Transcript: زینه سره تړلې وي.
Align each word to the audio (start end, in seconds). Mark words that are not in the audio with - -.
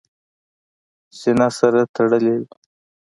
زینه 1.19 1.47
سره 1.59 1.81
تړلې 1.95 2.31
وي. 2.39 2.45